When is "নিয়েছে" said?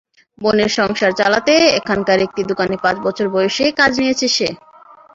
4.01-4.27